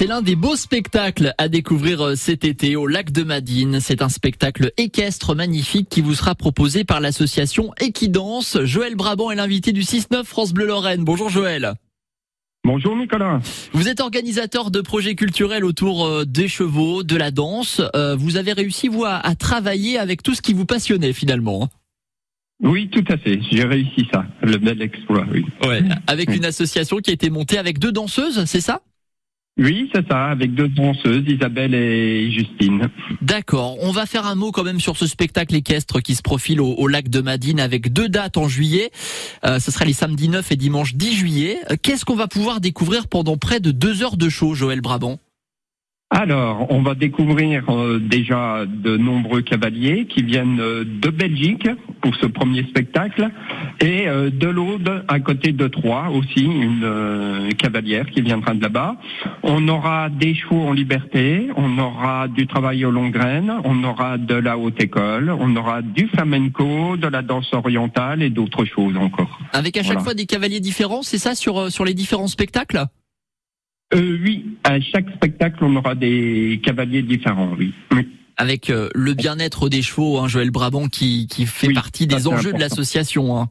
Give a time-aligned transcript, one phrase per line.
[0.00, 3.80] C'est l'un des beaux spectacles à découvrir euh, cet été au lac de Madine.
[3.80, 8.56] C'est un spectacle équestre magnifique qui vous sera proposé par l'association Equidance.
[8.64, 11.04] Joël Brabant est l'invité du 6-9 France Bleu Lorraine.
[11.04, 11.74] Bonjour Joël.
[12.64, 13.40] Bonjour Nicolas.
[13.74, 17.82] Vous êtes organisateur de projets culturels autour euh, des chevaux, de la danse.
[17.94, 21.64] Euh, vous avez réussi, vous, à, travailler avec tout ce qui vous passionnait finalement.
[21.64, 21.68] hein.
[22.62, 23.38] Oui, tout à fait.
[23.50, 24.24] J'ai réussi ça.
[24.40, 25.44] Le bel exploit, oui.
[25.62, 25.82] Ouais.
[26.06, 28.80] Avec une association qui a été montée avec deux danseuses, c'est ça?
[29.60, 32.88] Oui, c'est ça, avec deux danseuses, Isabelle et Justine.
[33.20, 33.76] D'accord.
[33.82, 36.88] On va faire un mot quand même sur ce spectacle équestre qui se profile au,
[36.88, 38.90] lac de Madine avec deux dates en juillet.
[39.44, 41.58] Euh, ce sera les samedis 9 et dimanche 10 juillet.
[41.70, 45.18] Euh, Qu'est-ce qu'on va pouvoir découvrir pendant près de deux heures de show, Joël Brabant?
[46.12, 51.68] Alors, on va découvrir euh, déjà de nombreux cavaliers qui viennent euh, de Belgique
[52.02, 53.28] pour ce premier spectacle
[53.80, 58.60] et euh, de l'Aude à côté de Troyes aussi, une euh, cavalière qui viendra de
[58.60, 58.96] là-bas.
[59.44, 64.18] On aura des chevaux en liberté, on aura du travail aux longues graines, on aura
[64.18, 68.96] de la haute école, on aura du flamenco, de la danse orientale et d'autres choses
[68.96, 69.38] encore.
[69.52, 70.04] Avec à chaque Voilà.
[70.04, 72.84] fois des cavaliers différents, c'est ça sur, sur les différents spectacles?
[73.94, 77.72] Euh, oui, à chaque spectacle, on aura des cavaliers différents, oui.
[77.92, 78.06] oui.
[78.36, 82.26] Avec euh, le bien-être des chevaux, hein, Joël Brabant qui, qui fait Oui, partie des
[82.28, 83.36] enjeux de l'association.
[83.36, 83.48] hein.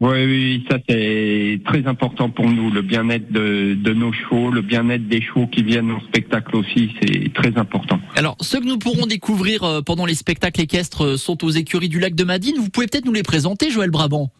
[0.00, 4.60] Oui, oui, ça c'est très important pour nous, le bien-être de, de nos chevaux, le
[4.60, 7.98] bien-être des chevaux qui viennent en spectacle aussi, c'est très important.
[8.14, 11.88] Alors, ceux que nous pourrons découvrir euh, pendant les spectacles équestres euh, sont aux écuries
[11.88, 12.56] du lac de Madine.
[12.58, 14.30] Vous pouvez peut-être nous les présenter, Joël Brabant?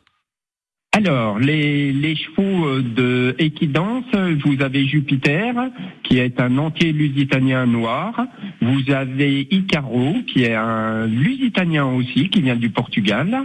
[0.97, 4.06] Alors, les, les chevaux euh, de Equidance,
[4.42, 5.55] vous avez Jupiter,
[6.03, 8.19] qui est un entier lusitanien noir.
[8.62, 13.42] Vous avez Icaro, qui est un lusitanien aussi, qui vient du Portugal,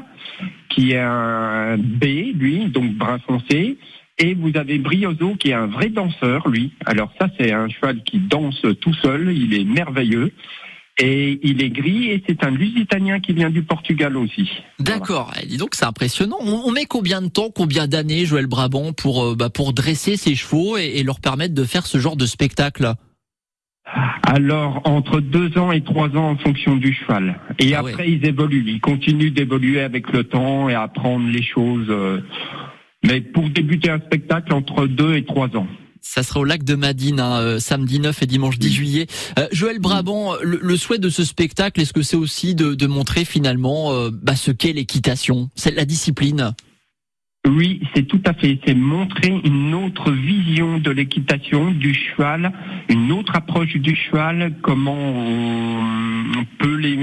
[0.69, 3.77] qui est un B, lui, donc brun foncé.
[4.17, 6.71] Et vous avez Brioso, qui est un vrai danseur, lui.
[6.85, 10.31] Alors ça, c'est un cheval qui danse tout seul, il est merveilleux.
[10.97, 14.49] Et il est gris, et c'est un lusitanien qui vient du Portugal aussi.
[14.79, 15.33] D'accord.
[15.41, 16.37] Eh, Dis donc, c'est impressionnant.
[16.41, 20.35] On, met combien de temps, combien d'années, Joël Brabant, pour euh, bah, pour dresser ces
[20.35, 22.93] chevaux et, et leur permettre de faire ce genre de spectacle?
[24.23, 27.39] Alors, entre deux ans et trois ans en fonction du cheval.
[27.59, 28.63] Et Ah après, ils évoluent.
[28.67, 31.87] Ils continuent d'évoluer avec le temps et apprendre les choses.
[31.89, 32.21] euh,
[33.03, 35.67] Mais pour débuter un spectacle, entre deux et trois ans.
[36.01, 39.07] Ça sera au lac de Madine, hein, euh, samedi 9 et dimanche 10 juillet.
[39.37, 42.87] Euh, Joël Brabant, le, le souhait de ce spectacle, est-ce que c'est aussi de, de
[42.87, 46.53] montrer finalement euh, bah, ce qu'est l'équitation, c'est la discipline?
[47.47, 48.59] Oui, c'est tout à fait.
[48.65, 52.51] C'est montrer une autre vision de l'équitation, du cheval,
[52.87, 56.95] une autre approche du cheval, comment on, peut les,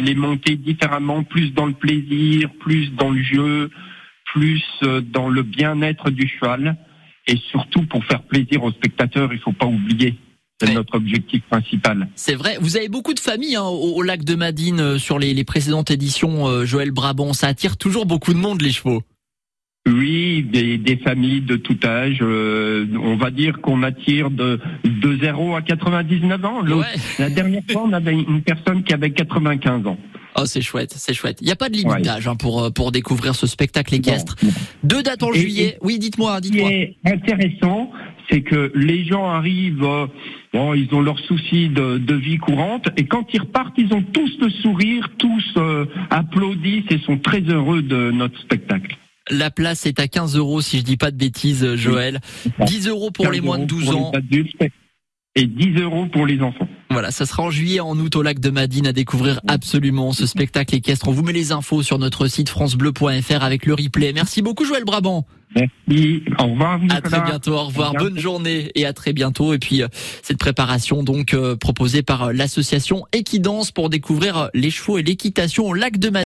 [0.00, 3.70] les monter différemment, plus dans le plaisir, plus dans le jeu,
[4.32, 6.76] plus euh, dans le bien-être du cheval.
[7.28, 10.16] Et surtout, pour faire plaisir aux spectateurs, il faut pas oublier.
[10.60, 10.74] C'est Ouais.
[10.74, 12.08] notre objectif principal.
[12.16, 15.20] C'est vrai, vous avez beaucoup de familles hein, au, au lac de Madine euh, sur
[15.20, 19.02] les, les précédentes éditions, euh, Joël Brabant, ça attire toujours beaucoup de monde les chevaux.
[19.86, 22.18] Oui, des, des familles de tout âge.
[22.22, 26.62] euh, on va dire qu'on attire de, de 0 à 99 ans.
[26.66, 26.84] Ouais.
[27.20, 29.96] La dernière fois, on avait une personne qui avait 95 ans.
[30.40, 31.38] Oh, c'est chouette, c'est chouette.
[31.40, 32.02] Il n'y a pas de limite Ouais.
[32.02, 34.36] d'âge hein, pour, euh, pour découvrir ce spectacle équestre.
[34.84, 35.78] Deux dates en Et- juillet.
[35.82, 36.70] Oui, dites-moi, Ce qui dites-moi.
[36.70, 37.90] est intéressant,
[38.30, 40.06] c'est que les gens arrivent, euh,
[40.52, 44.02] bon, ils ont leurs soucis de, de vie courante, et quand ils repartent, ils ont
[44.02, 48.96] tous le sourire, tous euh, applaudissent et sont très heureux de notre spectacle.
[49.30, 52.20] La place est à 15 euros si je dis pas de bêtises, Joël.
[52.66, 54.12] 10 euros pour les 15 moins de euros 12 pour ans.
[55.34, 56.68] et 10 euros pour les enfants.
[56.90, 60.26] Voilà, ça sera en juillet, en août au lac de Madine à découvrir absolument ce
[60.26, 61.08] spectacle équestre.
[61.08, 64.12] On vous met les infos sur notre site francebleu.fr avec le replay.
[64.12, 65.26] Merci beaucoup Joël Brabant.
[65.54, 66.22] Merci.
[66.38, 66.78] Au revoir.
[66.90, 68.04] À très bientôt, au revoir, À bientôt.
[68.06, 69.54] bonne journée et à très bientôt.
[69.54, 69.88] Et puis euh,
[70.22, 75.66] cette préparation donc euh, proposée par euh, l'association Equidance pour découvrir les chevaux et l'équitation
[75.66, 76.16] au lac de Madine.